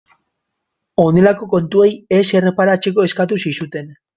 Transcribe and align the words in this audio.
Honelako 1.03 1.49
kontuei 1.53 1.91
ez 2.19 2.23
erreparatzeko 2.41 3.07
eskatu 3.11 3.43
zizuten. 3.45 3.97